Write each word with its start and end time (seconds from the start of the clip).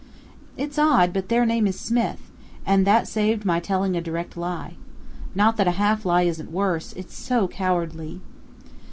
It's 0.57 0.79
odd, 0.79 1.13
but 1.13 1.29
their 1.29 1.45
name 1.45 1.67
is 1.67 1.79
Smith, 1.79 2.31
and 2.65 2.87
that 2.87 3.07
saved 3.07 3.45
my 3.45 3.59
telling 3.59 3.95
a 3.95 4.01
direct 4.01 4.35
lie. 4.35 4.73
Not 5.35 5.57
that 5.57 5.67
a 5.67 5.71
half 5.77 6.05
lie 6.07 6.23
isn't 6.23 6.51
worse, 6.51 6.91
it's 6.93 7.15
so 7.15 7.47
cowardly! 7.47 8.19